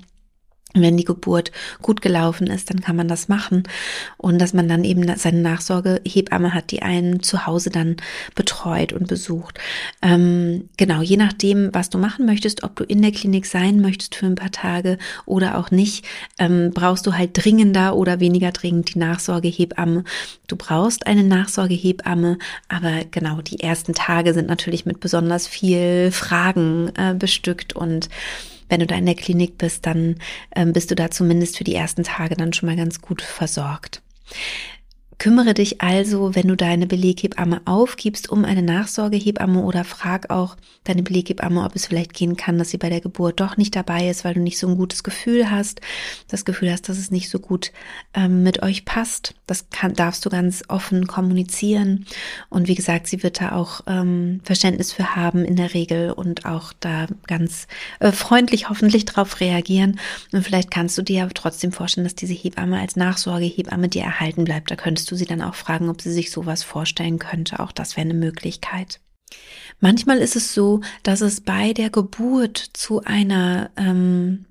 wenn 0.81 0.97
die 0.97 1.05
Geburt 1.05 1.51
gut 1.81 2.01
gelaufen 2.01 2.47
ist, 2.47 2.69
dann 2.69 2.81
kann 2.81 2.95
man 2.95 3.07
das 3.07 3.27
machen 3.27 3.63
und 4.17 4.39
dass 4.39 4.53
man 4.53 4.67
dann 4.67 4.83
eben 4.83 5.05
seine 5.17 5.41
Nachsorgehebamme 5.41 6.53
hat, 6.53 6.71
die 6.71 6.81
einen 6.81 7.23
zu 7.23 7.45
Hause 7.45 7.69
dann 7.69 7.97
betreut 8.35 8.93
und 8.93 9.07
besucht. 9.07 9.59
Ähm, 10.01 10.69
genau, 10.77 11.01
je 11.01 11.17
nachdem, 11.17 11.73
was 11.73 11.89
du 11.89 11.97
machen 11.97 12.25
möchtest, 12.25 12.63
ob 12.63 12.75
du 12.75 12.83
in 12.83 13.01
der 13.01 13.11
Klinik 13.11 13.45
sein 13.45 13.81
möchtest 13.81 14.15
für 14.15 14.25
ein 14.25 14.35
paar 14.35 14.51
Tage 14.51 14.97
oder 15.25 15.57
auch 15.57 15.71
nicht, 15.71 16.05
ähm, 16.37 16.71
brauchst 16.73 17.05
du 17.07 17.13
halt 17.13 17.31
dringender 17.33 17.95
oder 17.95 18.19
weniger 18.19 18.51
dringend 18.51 18.93
die 18.93 18.99
Nachsorgehebamme. 18.99 20.03
Du 20.47 20.55
brauchst 20.55 21.07
eine 21.07 21.23
Nachsorgehebamme, 21.23 22.37
aber 22.67 23.05
genau, 23.11 23.41
die 23.41 23.59
ersten 23.59 23.93
Tage 23.93 24.33
sind 24.33 24.47
natürlich 24.47 24.85
mit 24.85 24.99
besonders 24.99 25.47
viel 25.47 26.11
Fragen 26.11 26.91
äh, 26.95 27.13
bestückt 27.13 27.75
und 27.75 28.09
wenn 28.69 28.79
du 28.79 28.87
da 28.87 28.95
in 28.95 29.05
der 29.05 29.15
Klinik 29.15 29.57
bist, 29.57 29.85
dann 29.85 30.17
ähm, 30.55 30.73
bist 30.73 30.91
du 30.91 30.95
da 30.95 31.11
zumindest 31.11 31.57
für 31.57 31.63
die 31.63 31.75
ersten 31.75 32.03
Tage 32.03 32.35
dann 32.35 32.53
schon 32.53 32.67
mal 32.67 32.75
ganz 32.75 33.01
gut 33.01 33.21
versorgt. 33.21 34.01
Kümmere 35.17 35.53
dich 35.53 35.81
also, 35.81 36.35
wenn 36.35 36.47
du 36.47 36.55
deine 36.55 36.87
Beleghebamme 36.87 37.61
aufgibst, 37.65 38.29
um 38.29 38.43
eine 38.45 38.61
Nachsorgehebamme 38.61 39.61
oder 39.61 39.83
frag 39.83 40.29
auch 40.29 40.57
deine 40.83 41.03
Beleghebamme, 41.03 41.63
ob 41.63 41.75
es 41.75 41.87
vielleicht 41.87 42.13
gehen 42.13 42.35
kann, 42.35 42.57
dass 42.57 42.69
sie 42.69 42.77
bei 42.77 42.89
der 42.89 43.01
Geburt 43.01 43.39
doch 43.39 43.57
nicht 43.57 43.75
dabei 43.75 44.09
ist, 44.09 44.25
weil 44.25 44.33
du 44.33 44.41
nicht 44.41 44.59
so 44.59 44.67
ein 44.67 44.77
gutes 44.77 45.03
Gefühl 45.03 45.49
hast, 45.49 45.81
das 46.27 46.45
Gefühl 46.45 46.71
hast, 46.71 46.89
dass 46.89 46.97
es 46.97 47.11
nicht 47.11 47.29
so 47.29 47.39
gut 47.39 47.71
ähm, 48.13 48.43
mit 48.43 48.61
euch 48.61 48.85
passt. 48.85 49.35
Das 49.47 49.69
kann, 49.69 49.93
darfst 49.93 50.25
du 50.25 50.29
ganz 50.29 50.63
offen 50.67 51.07
kommunizieren. 51.07 52.05
Und 52.49 52.67
wie 52.67 52.75
gesagt, 52.75 53.07
sie 53.07 53.23
wird 53.23 53.41
da 53.41 53.53
auch 53.53 53.81
ähm, 53.87 54.41
Verständnis 54.43 54.91
für 54.91 55.15
haben 55.15 55.45
in 55.45 55.55
der 55.55 55.73
Regel 55.73 56.11
und 56.11 56.45
auch 56.45 56.73
da 56.79 57.07
ganz 57.27 57.67
äh, 57.99 58.11
freundlich 58.11 58.69
hoffentlich 58.69 59.05
drauf 59.05 59.39
reagieren. 59.39 59.99
Und 60.31 60.43
vielleicht 60.43 60.71
kannst 60.71 60.97
du 60.97 61.01
dir 61.01 61.23
aber 61.23 61.33
trotzdem 61.33 61.71
vorstellen, 61.71 62.05
dass 62.05 62.15
diese 62.15 62.33
Hebamme 62.33 62.79
als 62.79 62.95
Nachsorgehebamme 62.95 63.89
dir 63.89 64.03
erhalten 64.03 64.43
bleibt. 64.43 64.71
Da 64.71 64.75
könntest 64.75 65.04
du 65.05 65.15
sie 65.15 65.25
dann 65.25 65.41
auch 65.41 65.55
fragen, 65.55 65.89
ob 65.89 66.01
sie 66.01 66.11
sich 66.11 66.31
sowas 66.31 66.63
vorstellen 66.63 67.19
könnte. 67.19 67.59
Auch 67.59 67.71
das 67.71 67.95
wäre 67.95 68.05
eine 68.05 68.13
Möglichkeit. 68.13 68.99
Manchmal 69.81 70.19
ist 70.19 70.37
es 70.37 70.53
so, 70.53 70.81
dass 71.03 71.19
es 71.19 71.41
bei 71.41 71.73
der 71.73 71.89
Geburt 71.89 72.57
zu 72.73 73.03
einer 73.03 73.69
ähm, 73.75 74.45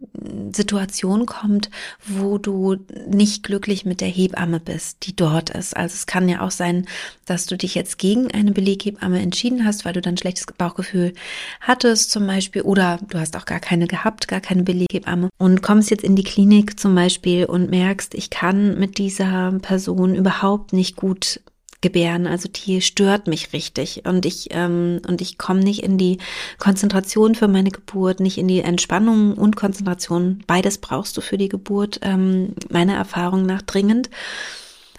Situation 0.52 1.24
kommt, 1.24 1.70
wo 2.06 2.36
du 2.36 2.76
nicht 3.08 3.42
glücklich 3.42 3.86
mit 3.86 4.00
der 4.02 4.08
Hebamme 4.08 4.60
bist, 4.60 5.06
die 5.06 5.16
dort 5.16 5.50
ist. 5.50 5.76
Also 5.76 5.94
es 5.94 6.06
kann 6.06 6.28
ja 6.28 6.42
auch 6.42 6.50
sein, 6.50 6.86
dass 7.24 7.46
du 7.46 7.56
dich 7.56 7.74
jetzt 7.74 7.98
gegen 7.98 8.30
eine 8.32 8.52
Beleghebamme 8.52 9.20
entschieden 9.20 9.64
hast, 9.64 9.84
weil 9.84 9.94
du 9.94 10.02
dann 10.02 10.18
schlechtes 10.18 10.46
Bauchgefühl 10.58 11.14
hattest 11.60 12.10
zum 12.10 12.26
Beispiel 12.26 12.62
oder 12.62 12.98
du 13.08 13.18
hast 13.18 13.36
auch 13.36 13.46
gar 13.46 13.60
keine 13.60 13.86
gehabt, 13.86 14.28
gar 14.28 14.40
keine 14.40 14.62
Beleghebamme 14.62 15.30
und 15.38 15.62
kommst 15.62 15.90
jetzt 15.90 16.04
in 16.04 16.16
die 16.16 16.22
Klinik 16.22 16.78
zum 16.78 16.94
Beispiel 16.94 17.46
und 17.46 17.70
merkst, 17.70 18.14
ich 18.14 18.28
kann 18.28 18.78
mit 18.78 18.98
dieser 18.98 19.52
Person 19.62 20.14
überhaupt 20.14 20.74
nicht 20.74 20.96
gut 20.96 21.40
gebären. 21.84 22.26
Also 22.26 22.48
die 22.48 22.80
stört 22.80 23.26
mich 23.26 23.52
richtig 23.52 24.06
und 24.06 24.24
ich 24.24 24.48
ähm, 24.52 25.02
und 25.06 25.20
ich 25.20 25.36
komme 25.36 25.60
nicht 25.60 25.82
in 25.82 25.98
die 25.98 26.16
Konzentration 26.58 27.34
für 27.34 27.46
meine 27.46 27.70
Geburt, 27.70 28.20
nicht 28.20 28.38
in 28.38 28.48
die 28.48 28.60
Entspannung 28.60 29.34
und 29.34 29.54
Konzentration. 29.54 30.42
Beides 30.46 30.78
brauchst 30.78 31.14
du 31.16 31.20
für 31.20 31.36
die 31.36 31.50
Geburt, 31.50 32.00
ähm, 32.02 32.54
meiner 32.70 32.94
Erfahrung 32.94 33.44
nach 33.44 33.60
dringend. 33.60 34.08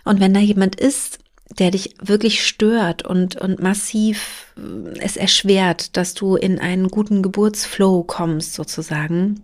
Und 0.04 0.20
wenn 0.20 0.36
da 0.36 0.39
jemand 0.39 0.75
ist, 0.75 1.18
der 1.58 1.72
dich 1.72 1.96
wirklich 2.01 2.46
stört 2.46 3.04
und, 3.04 3.36
und 3.36 3.60
massiv 3.60 4.54
äh, 4.56 5.00
es 5.00 5.18
erschwert, 5.18 5.98
dass 5.98 6.13
du 6.13 6.36
in 6.36 6.60
einen 6.60 6.89
guten 6.89 7.24
Geburtsflow 7.24 8.04
kommst, 8.04 8.54
sozusagen, 8.54 9.42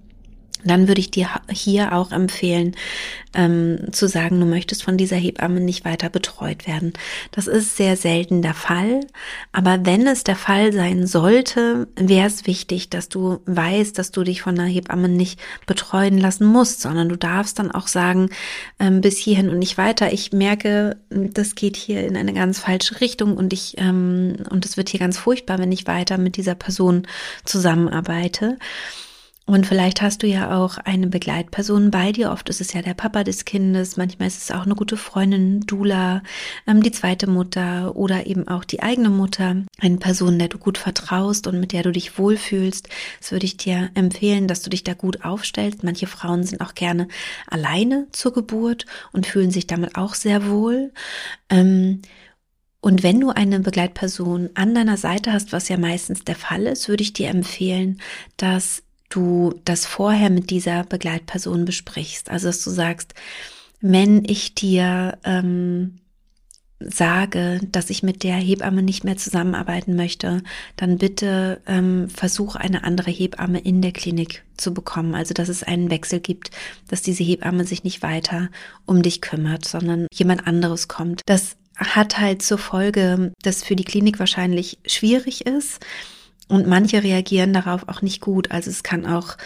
dann 0.63 0.88
würde 0.88 1.01
ich 1.01 1.12
dir 1.12 1.30
hier 1.50 1.94
auch 1.94 2.12
empfehlen, 2.12 2.75
ähm, 3.34 3.88
zu 3.91 4.08
sagen, 4.08 4.39
du 4.39 4.46
möchtest 4.46 4.84
von 4.84 4.98
dieser 4.98 5.15
Hebamme 5.15 5.62
nicht 5.62 5.86
weiter 5.86 6.10
betreut 6.10 6.68
werden. 6.68 6.94
Das 7.32 7.48
ist 7.48 7.77
sehr 7.77 7.96
selten 7.96 8.41
der 8.41 8.53
Fall, 8.53 9.01
aber 9.51 9.86
wenn 9.86 10.06
es 10.08 10.24
der 10.24 10.36
Fall 10.36 10.74
sein 10.74 11.08
sollte, 11.08 11.88
wäre 11.96 12.27
es 12.27 12.46
wichtig, 12.46 12.89
dass 12.89 13.10
du 13.10 13.39
weißt, 13.46 13.98
dass 13.98 14.12
du 14.12 14.24
dich 14.24 14.41
von 14.41 14.60
einer 14.60 14.68
Hebamme 14.68 15.10
nicht 15.10 15.39
betreuen 15.65 16.18
lassen 16.18 16.46
musst, 16.46 16.82
sondern 16.82 17.10
du 17.10 17.15
darfst 17.15 17.60
dann 17.60 17.72
auch 17.72 17.88
sagen, 17.88 18.30
ähm, 18.80 19.01
bis 19.01 19.18
hierhin 19.18 19.50
und 19.50 19.60
nicht 19.60 19.77
weiter. 19.77 20.12
Ich 20.12 20.34
merke, 20.34 20.98
das 21.10 21.56
geht 21.56 21.77
hier 21.77 22.06
in 22.06 22.18
eine 22.18 22.34
ganz 22.34 22.60
falsche 22.60 23.00
Richtung 23.01 23.38
und 23.38 23.53
ich 23.53 23.75
ähm, 23.77 24.38
und 24.50 24.65
es 24.65 24.77
wird 24.77 24.89
hier 24.89 25.00
ganz 25.00 25.18
furchtbar, 25.18 25.58
wenn 25.60 25.72
ich 25.72 25.88
weiter 25.88 26.18
mit 26.18 26.38
dieser 26.38 26.56
Person 26.56 27.08
zusammenarbeite. 27.46 28.58
Und 29.48 29.65
vielleicht 29.65 30.01
hast 30.01 30.21
du 30.21 30.27
ja 30.27 30.55
auch 30.55 30.77
eine 30.77 31.07
Begleitperson 31.07 31.89
bei 31.89 32.12
dir. 32.12 32.31
Oft 32.31 32.48
ist 32.50 32.62
es 32.62 32.74
ja 32.74 32.81
der 32.83 32.93
Papa 32.93 33.24
des 33.24 33.43
Kindes, 33.43 33.98
manchmal 33.98 34.27
ist 34.27 34.43
es 34.43 34.51
auch 34.51 34.65
eine 34.65 34.75
gute 34.75 34.98
Freundin, 34.98 35.62
Dula, 35.62 36.21
ähm, 36.67 36.83
die 36.83 36.91
zweite 36.91 37.27
Mutter 37.27 37.95
oder 37.95 38.27
eben 38.27 38.48
auch 38.48 38.63
die 38.63 38.83
eigene 38.83 39.10
Mutter. 39.10 39.63
Eine 39.79 39.98
Person, 39.98 40.38
der 40.38 40.48
du 40.48 40.60
gut 40.60 40.77
vertraust 40.77 41.48
und 41.48 41.60
mit 41.60 41.71
der 41.74 41.81
du 41.81 41.91
dich 41.91 42.19
wohlfühlst. 42.19 42.88
Das 43.19 43.31
würde 43.31 43.45
ich 43.45 43.57
dir 43.57 43.89
empfehlen, 43.95 44.48
dass 44.48 44.62
du 44.62 44.69
dich 44.69 44.83
da 44.83 44.93
gut 44.93 45.25
aufstellst. 45.25 45.83
Manche 45.83 46.07
Frauen 46.07 46.43
sind 46.43 46.62
auch 46.62 46.75
gerne 46.75 47.07
alleine 47.48 48.07
zur 48.12 48.33
Geburt 48.33 48.86
und 49.12 49.25
fühlen 49.25 49.51
sich 49.51 49.65
damit 49.65 49.95
auch 49.95 50.13
sehr 50.13 50.48
wohl. 50.48 50.93
Ähm, 51.50 52.03
und 52.79 53.03
wenn 53.03 53.19
du 53.19 53.31
eine 53.31 53.60
Begleitperson 53.60 54.51
an 54.53 54.75
deiner 54.75 54.98
Seite 54.98 55.33
hast, 55.33 55.51
was 55.51 55.67
ja 55.67 55.77
meistens 55.77 56.24
der 56.24 56.36
Fall 56.36 56.67
ist, 56.67 56.89
würde 56.89 57.03
ich 57.03 57.13
dir 57.13 57.29
empfehlen, 57.29 58.00
dass 58.38 58.83
du 59.12 59.53
das 59.65 59.86
vorher 59.86 60.30
mit 60.30 60.50
dieser 60.50 60.84
Begleitperson 60.84 61.65
besprichst. 61.65 62.30
Also 62.30 62.48
dass 62.48 62.63
du 62.63 62.70
sagst, 62.70 63.13
wenn 63.82 64.25
ich 64.25 64.56
dir 64.56 65.18
ähm, 65.24 66.00
sage, 66.80 67.60
dass 67.72 67.89
ich 67.89 68.03
mit 68.03 68.24
der 68.24 68.36
Hebamme 68.36 68.82
nicht 68.82 69.03
mehr 69.03 69.18
zusammenarbeiten 69.18 69.96
möchte, 69.96 70.41
dann 70.75 70.98
bitte 70.98 71.62
ähm, 71.68 72.10
versuch 72.10 72.56
eine 72.56 72.84
andere 72.84 73.12
Hebamme 73.12 73.60
in 73.60 73.82
der 73.82 73.91
Klinik 73.91 74.44
zu 74.58 74.74
bekommen. 74.74 75.15
Also 75.15 75.34
dass 75.34 75.50
es 75.50 75.63
einen 75.63 75.91
Wechsel 75.91 76.20
gibt, 76.20 76.51
dass 76.88 77.01
diese 77.01 77.24
Hebamme 77.24 77.65
sich 77.65 77.84
nicht 77.84 78.01
weiter 78.01 78.50
um 78.86 79.01
dich 79.01 79.22
kümmert, 79.22 79.65
sondern 79.65 80.08
jemand 80.13 80.48
anderes 80.48 80.88
kommt. 80.88 81.22
Das 81.25 81.58
hat 81.75 82.20
halt 82.20 82.41
zur 82.41 82.58
Folge, 82.58 83.32
dass 83.41 83.63
für 83.63 83.75
die 83.75 83.86
Klinik 83.86 84.20
wahrscheinlich 84.20 84.80
schwierig 84.86 85.46
ist 85.46 85.80
und 86.51 86.67
manche 86.67 87.01
reagieren 87.01 87.53
darauf 87.53 87.88
auch 87.88 88.01
nicht 88.01 88.20
gut. 88.20 88.51
Also 88.51 88.70
es 88.70 88.84
kann 88.84 89.05
auch, 89.05 89.38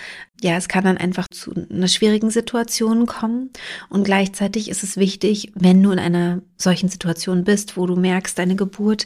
ja, 0.42 0.58
es 0.58 0.68
kann 0.68 0.84
dann 0.84 0.98
einfach 0.98 1.28
zu 1.30 1.54
einer 1.54 1.88
schwierigen 1.88 2.32
Situation 2.32 3.06
kommen. 3.06 3.52
Und 3.90 4.06
gleichzeitig 4.06 4.70
ist 4.70 4.84
es 4.84 4.98
wichtig, 4.98 5.52
wenn 5.54 5.84
du 5.84 5.92
in 5.92 6.00
einer 6.00 6.42
solchen 6.58 6.90
Situation 6.90 7.44
bist, 7.44 7.78
wo 7.78 7.86
du 7.86 7.96
merkst, 7.96 8.40
deine 8.40 8.56
Geburt 8.56 9.06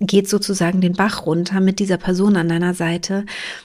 geht 0.00 0.28
sozusagen 0.28 0.80
den 0.80 0.92
Bach 0.92 1.24
runter 1.24 1.60
mit 1.60 1.78
dieser 1.78 1.96
Person 1.96 2.36
an 2.36 2.48
deiner 2.48 2.74
Seite, 2.74 3.24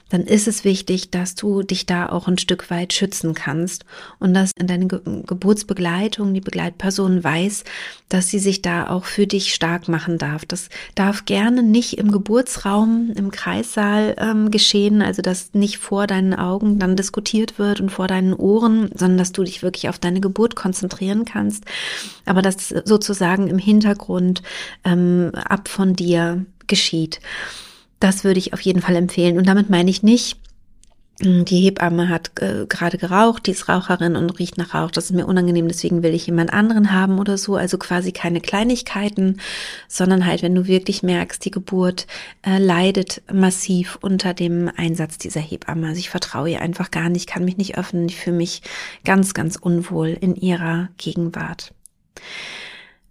dann 0.09 0.21
ist 0.21 0.47
es 0.47 0.63
wichtig, 0.63 1.09
dass 1.11 1.35
du 1.35 1.61
dich 1.61 1.85
da 1.85 2.07
auch 2.07 2.27
ein 2.27 2.37
Stück 2.37 2.69
weit 2.69 2.93
schützen 2.93 3.33
kannst 3.33 3.85
und 4.19 4.33
dass 4.33 4.51
in 4.57 4.67
deine 4.67 4.87
Ge 4.87 5.01
Geburtsbegleitung 5.25 6.33
die 6.33 6.41
Begleitperson 6.41 7.23
weiß, 7.23 7.63
dass 8.07 8.29
sie 8.29 8.39
sich 8.39 8.61
da 8.61 8.87
auch 8.87 9.05
für 9.05 9.27
dich 9.27 9.53
stark 9.53 9.87
machen 9.87 10.17
darf. 10.17 10.45
Das 10.45 10.69
darf 10.95 11.25
gerne 11.25 11.63
nicht 11.63 11.97
im 11.97 12.11
Geburtsraum, 12.11 13.11
im 13.15 13.31
Kreissaal 13.31 14.15
ähm, 14.17 14.51
geschehen, 14.51 15.01
also 15.01 15.21
dass 15.21 15.53
nicht 15.53 15.77
vor 15.77 16.07
deinen 16.07 16.33
Augen 16.33 16.79
dann 16.79 16.95
diskutiert 16.95 17.59
wird 17.59 17.81
und 17.81 17.89
vor 17.89 18.07
deinen 18.07 18.33
Ohren, 18.33 18.89
sondern 18.95 19.17
dass 19.17 19.31
du 19.31 19.43
dich 19.43 19.63
wirklich 19.63 19.89
auf 19.89 19.99
deine 19.99 20.21
Geburt 20.21 20.55
konzentrieren 20.55 21.25
kannst, 21.25 21.65
aber 22.25 22.41
dass 22.41 22.69
sozusagen 22.69 23.47
im 23.47 23.57
Hintergrund 23.57 24.43
ähm, 24.85 25.31
ab 25.33 25.67
von 25.67 25.93
dir 25.93 26.20
geschieht. 26.67 27.19
Das 27.99 28.23
würde 28.23 28.39
ich 28.39 28.53
auf 28.53 28.61
jeden 28.61 28.81
Fall 28.81 28.95
empfehlen. 28.95 29.37
Und 29.37 29.47
damit 29.47 29.69
meine 29.69 29.89
ich 29.89 30.01
nicht, 30.03 30.37
hm, 31.21 31.45
die 31.45 31.59
Hebamme 31.59 32.09
hat 32.09 32.31
äh, 32.41 32.65
gerade 32.67 32.97
geraucht, 32.97 33.45
die 33.45 33.51
ist 33.51 33.69
Raucherin 33.69 34.15
und 34.15 34.39
riecht 34.39 34.57
nach 34.57 34.73
Rauch. 34.73 34.91
Das 34.91 35.05
ist 35.05 35.11
mir 35.11 35.27
unangenehm, 35.27 35.67
deswegen 35.67 36.01
will 36.01 36.15
ich 36.15 36.25
jemand 36.25 36.51
anderen 36.51 36.93
haben 36.93 37.19
oder 37.19 37.37
so. 37.37 37.55
Also 37.55 37.77
quasi 37.77 38.11
keine 38.11 38.41
Kleinigkeiten, 38.41 39.39
sondern 39.87 40.25
halt, 40.25 40.41
wenn 40.41 40.55
du 40.55 40.65
wirklich 40.65 41.03
merkst, 41.03 41.43
die 41.45 41.51
Geburt 41.51 42.07
äh, 42.41 42.57
leidet 42.57 43.21
massiv 43.31 43.99
unter 44.01 44.33
dem 44.33 44.71
Einsatz 44.75 45.17
dieser 45.17 45.41
Hebamme. 45.41 45.89
Also 45.89 45.99
ich 45.99 46.09
vertraue 46.09 46.49
ihr 46.49 46.61
einfach 46.61 46.89
gar 46.89 47.09
nicht, 47.09 47.27
kann 47.27 47.45
mich 47.45 47.57
nicht 47.57 47.77
öffnen. 47.77 48.09
Ich 48.09 48.15
fühle 48.15 48.37
mich 48.37 48.63
ganz, 49.05 49.33
ganz 49.33 49.57
unwohl 49.57 50.17
in 50.19 50.35
ihrer 50.35 50.89
Gegenwart. 50.97 51.73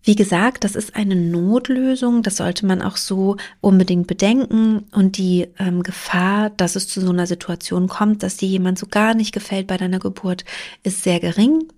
Wie 0.03 0.17
gesagt, 0.17 0.65
das 0.65 0.77
ist 0.77 0.97
eine 0.97 1.15
Notlösung, 1.15 2.23
das 2.23 2.39
sollte 2.39 2.65
man 2.65 2.81
auch 2.81 2.97
so 2.97 3.37
unbedingt 3.61 4.07
bedenken 4.07 4.87
und 4.93 5.19
die 5.19 5.49
ähm, 5.59 5.83
Gefahr, 5.83 6.51
dass 6.51 6.75
es 6.75 6.89
zu 6.89 7.01
so 7.01 7.11
einer 7.11 7.27
Situation 7.27 7.87
kommt, 7.87 8.23
dass 8.23 8.39
dir 8.39 8.49
jemand 8.49 8.79
so 8.79 8.87
gar 8.87 9.15
nicht 9.15 9.33
gefällt 9.33 9.67
bei 9.67 9.77
deiner 9.77 9.99
Geburt, 9.99 10.45
ist 10.83 11.03
sehr 11.03 11.21
gering. 11.21 11.69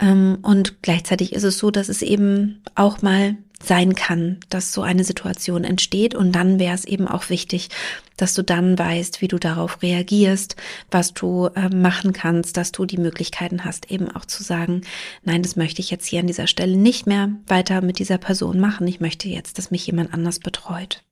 Ähm, 0.00 0.38
und 0.42 0.82
gleichzeitig 0.82 1.32
ist 1.32 1.44
es 1.44 1.58
so, 1.58 1.70
dass 1.70 1.88
es 1.88 2.02
eben 2.02 2.62
auch 2.74 3.00
mal 3.00 3.36
sein 3.64 3.94
kann, 3.94 4.38
dass 4.48 4.72
so 4.72 4.82
eine 4.82 5.04
Situation 5.04 5.64
entsteht. 5.64 6.14
Und 6.14 6.32
dann 6.32 6.58
wäre 6.58 6.74
es 6.74 6.84
eben 6.84 7.08
auch 7.08 7.30
wichtig, 7.30 7.68
dass 8.16 8.34
du 8.34 8.42
dann 8.42 8.78
weißt, 8.78 9.20
wie 9.20 9.28
du 9.28 9.38
darauf 9.38 9.82
reagierst, 9.82 10.56
was 10.90 11.14
du 11.14 11.46
äh, 11.54 11.68
machen 11.68 12.12
kannst, 12.12 12.56
dass 12.56 12.72
du 12.72 12.84
die 12.84 12.98
Möglichkeiten 12.98 13.64
hast, 13.64 13.90
eben 13.90 14.10
auch 14.10 14.24
zu 14.24 14.42
sagen, 14.42 14.82
nein, 15.24 15.42
das 15.42 15.56
möchte 15.56 15.80
ich 15.80 15.90
jetzt 15.90 16.06
hier 16.06 16.20
an 16.20 16.26
dieser 16.26 16.46
Stelle 16.46 16.76
nicht 16.76 17.06
mehr 17.06 17.30
weiter 17.46 17.82
mit 17.82 17.98
dieser 17.98 18.18
Person 18.18 18.60
machen. 18.60 18.86
Ich 18.86 19.00
möchte 19.00 19.28
jetzt, 19.28 19.58
dass 19.58 19.70
mich 19.70 19.86
jemand 19.86 20.12
anders 20.14 20.38
betreut. 20.38 21.02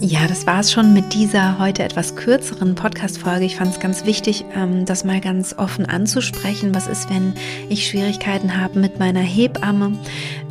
Ja, 0.00 0.28
das 0.28 0.46
war 0.46 0.60
es 0.60 0.70
schon 0.70 0.92
mit 0.92 1.12
dieser 1.12 1.58
heute 1.58 1.82
etwas 1.82 2.14
kürzeren 2.14 2.76
Podcast-Folge. 2.76 3.44
Ich 3.44 3.56
fand 3.56 3.72
es 3.72 3.80
ganz 3.80 4.04
wichtig, 4.04 4.44
ähm, 4.54 4.84
das 4.84 5.02
mal 5.02 5.20
ganz 5.20 5.56
offen 5.58 5.86
anzusprechen. 5.86 6.72
Was 6.72 6.86
ist, 6.86 7.10
wenn 7.10 7.32
ich 7.68 7.88
Schwierigkeiten 7.88 8.56
habe 8.56 8.78
mit 8.78 9.00
meiner 9.00 9.20
Hebamme, 9.20 9.98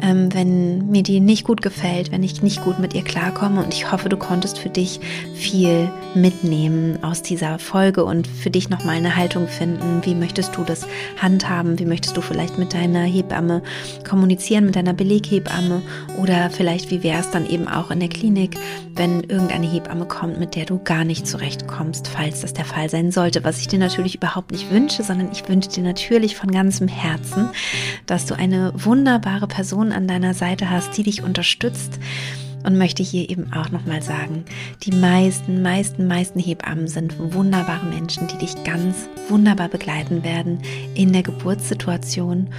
ähm, 0.02 0.34
wenn 0.34 0.90
mir 0.90 1.02
die 1.02 1.22
nicht 1.22 1.46
gut 1.46 1.62
gefällt, 1.62 2.12
wenn 2.12 2.24
ich 2.24 2.44
nicht 2.44 2.62
gut 2.62 2.80
mit 2.80 2.94
ihr 2.94 3.04
klarkomme? 3.04 3.64
Und 3.64 3.74
ich 3.74 3.90
hoffe, 3.90 4.10
du 4.10 4.18
konntest 4.18 4.58
für 4.58 4.68
dich 4.68 5.00
viel 5.34 5.90
mitnehmen 6.14 7.02
aus 7.02 7.22
dieser 7.22 7.58
Folge 7.58 8.04
und 8.04 8.28
für 8.28 8.50
dich 8.50 8.70
nochmal 8.70 8.98
eine 8.98 9.16
Haltung 9.16 9.48
finden. 9.48 10.02
Wie 10.04 10.16
möchtest 10.16 10.58
du 10.58 10.66
das 10.66 10.86
handhaben? 11.22 11.80
Wie 11.80 11.86
möchtest 11.86 12.18
du 12.18 12.22
vielleicht 12.22 12.58
mit 12.58 12.74
deiner 12.74 13.04
Hebamme 13.04 13.62
kommunizieren, 14.08 14.66
mit 14.66 14.76
deiner 14.76 14.94
Beleghebamme? 14.94 15.84
Oder 16.22 16.50
vielleicht, 16.50 16.92
wie 16.92 17.02
wäre 17.02 17.22
es 17.22 17.32
dann 17.32 17.50
eben 17.50 17.70
auch 17.70 17.92
in 17.92 18.02
der 18.02 18.10
Klinik, 18.10 18.58
wenn 18.94 19.24
irgendeine 19.38 19.68
Hebamme 19.68 20.06
kommt, 20.06 20.40
mit 20.40 20.56
der 20.56 20.66
du 20.66 20.80
gar 20.80 21.04
nicht 21.04 21.28
zurechtkommst, 21.28 22.08
falls 22.08 22.42
das 22.42 22.54
der 22.54 22.66
Fall 22.66 22.90
sein 22.90 23.12
sollte, 23.12 23.44
was 23.44 23.60
ich 23.60 23.68
dir 23.68 23.78
natürlich 23.78 24.16
überhaupt 24.16 24.52
nicht 24.52 24.72
wünsche, 24.72 25.04
sondern 25.04 25.32
ich 25.32 25.48
wünsche 25.48 25.70
dir 25.70 25.84
natürlich 25.84 26.36
von 26.36 26.52
ganzem 26.52 26.88
Herzen, 26.88 27.50
dass 28.08 28.26
du 28.26 28.34
eine 28.34 28.74
wunderbare 28.74 29.46
Person 29.46 29.92
an 29.92 30.08
deiner 30.08 30.34
Seite 30.34 30.72
hast, 30.72 30.98
die 30.98 31.04
dich 31.04 31.22
unterstützt, 31.22 32.00
und 32.68 32.78
möchte 32.78 33.02
hier 33.02 33.30
eben 33.30 33.54
auch 33.54 33.72
nochmal 33.72 34.02
sagen, 34.02 34.44
die 34.84 34.92
meisten, 34.92 35.62
meisten, 35.62 36.06
meisten 36.06 36.38
Hebammen 36.38 36.90
sind 36.90 37.16
wunderbare 37.18 37.86
Menschen, 37.86 38.28
die 38.28 38.38
dich 38.38 38.62
ganz 38.66 39.08
wunderbar 39.30 39.70
begleiten 39.70 40.22
werden 40.22 40.60
in 40.94 41.14
der 41.14 41.24
Geburtssituation. 41.24 42.50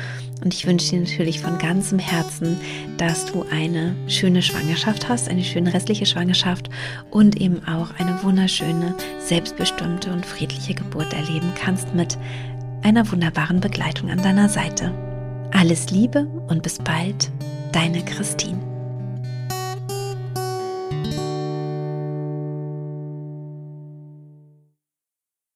Und 0.43 0.55
ich 0.55 0.67
wünsche 0.67 0.89
dir 0.91 1.01
natürlich 1.01 1.41
von 1.41 1.59
ganzem 1.59 1.99
Herzen, 1.99 2.57
dass 2.97 3.27
du 3.27 3.45
eine 3.51 3.95
schöne 4.07 4.41
Schwangerschaft 4.41 5.11
hast, 5.11 5.29
eine 5.29 5.45
schöne 5.45 5.75
restliche 5.75 6.07
Schwangerschaft 6.07 6.71
und 7.11 7.39
eben 7.39 7.63
auch 7.69 7.91
eine 7.99 8.23
wunderschöne, 8.23 8.95
selbstbestimmte 9.19 10.11
und 10.11 10.25
friedliche 10.25 10.73
Geburt 10.73 11.13
erleben 11.13 11.53
kannst 11.55 11.95
mit 11.95 12.17
einer 12.83 13.11
wunderbaren 13.13 13.61
Begleitung 13.61 14.09
an 14.11 14.23
deiner 14.23 14.49
Seite. 14.49 14.91
Alles 15.53 15.91
Liebe 15.91 16.27
und 16.49 16.63
bis 16.63 16.79
bald, 16.79 17.31
deine 17.73 18.03
Christine. 18.03 18.68